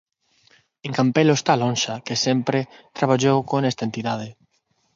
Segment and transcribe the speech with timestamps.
[0.85, 2.59] En Campelo está a lonxa, que sempre
[2.97, 4.27] traballou con esta entidade.